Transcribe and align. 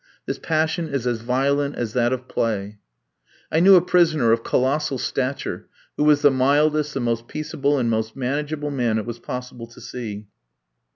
This 0.25 0.39
passion 0.39 0.89
is 0.89 1.05
as 1.05 1.21
violent 1.21 1.75
as 1.75 1.93
that 1.93 2.11
of 2.11 2.27
play. 2.27 2.79
I 3.51 3.59
knew 3.59 3.75
a 3.75 3.81
prisoner 3.85 4.31
of 4.31 4.43
colossal 4.43 4.97
stature 4.97 5.67
who 5.95 6.03
was 6.03 6.23
the 6.23 6.31
mildest, 6.31 6.95
the 6.95 6.99
most 6.99 7.27
peaceable, 7.27 7.77
and 7.77 7.87
most 7.87 8.15
manageable 8.15 8.71
man 8.71 8.97
it 8.97 9.05
was 9.05 9.19
possible 9.19 9.67
to 9.67 9.79
see. 9.79 10.25